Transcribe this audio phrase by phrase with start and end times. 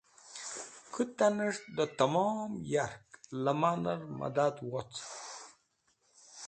[0.93, 3.07] Kũtanẽs̃h dẽ tẽmom yark
[3.43, 5.09] lemanẽr mẽdad wocẽn.